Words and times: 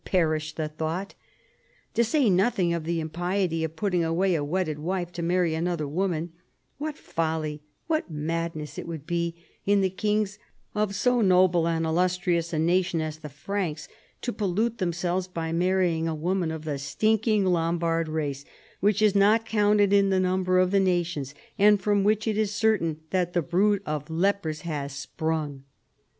Perish 0.03 0.53
the 0.53 0.67
thought! 0.67 1.13
To 1.93 2.03
say 2.03 2.27
nothing 2.27 2.73
of 2.73 2.85
the 2.85 2.99
impiety 2.99 3.63
of 3.63 3.75
putting 3.75 4.03
away 4.03 4.33
a 4.33 4.43
Avedded 4.43 4.79
wife 4.79 5.11
to 5.11 5.21
marry 5.21 5.53
another 5.53 5.87
woman, 5.87 6.33
Avhat 6.81 6.95
folly, 6.97 7.61
wiiat 7.87 8.09
madness 8.09 8.79
it 8.79 8.87
would 8.87 9.05
be 9.05 9.35
in 9.63 9.81
tlie 9.83 9.95
kings 9.95 10.39
of 10.73 10.95
so 10.95 11.17
no 11.17 11.41
noble 11.41 11.67
and 11.67 11.85
illustrious 11.85 12.51
a 12.51 12.57
nation 12.57 12.99
as 12.99 13.19
the 13.19 13.29
Franks 13.29 13.87
to 14.23 14.33
pollute 14.33 14.79
them 14.79 14.91
selves 14.91 15.27
by 15.27 15.51
marrying 15.51 16.07
a 16.07 16.15
woman 16.15 16.49
of 16.49 16.65
the 16.65 16.79
stinking 16.79 17.45
Lom 17.45 17.77
bard 17.77 18.09
race, 18.09 18.43
which 18.79 19.03
is 19.03 19.13
not 19.13 19.45
counted 19.45 19.93
in 19.93 20.09
the 20.09 20.19
number 20.19 20.57
of 20.57 20.71
the 20.71 20.79
nations, 20.79 21.35
and 21.59 21.79
from 21.79 22.03
which 22.03 22.27
it 22.27 22.39
is 22.39 22.49
certain 22.51 22.99
that 23.11 23.33
the 23.33 23.43
brood 23.43 23.83
of 23.85 24.09
lepers 24.09 24.61
has 24.61 24.93
sprung 24.93 25.63